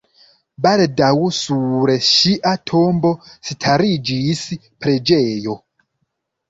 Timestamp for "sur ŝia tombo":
1.39-3.13